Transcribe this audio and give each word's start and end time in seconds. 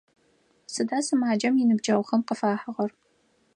Сыда 0.73 0.99
сымаджэм 1.05 1.55
иныбджэгъухэм 1.63 2.21
къыфахьыгъэр? 2.27 2.91